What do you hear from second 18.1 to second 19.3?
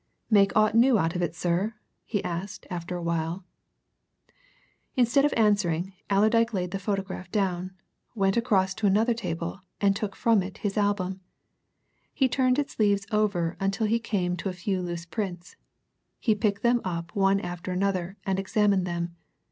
and examined them.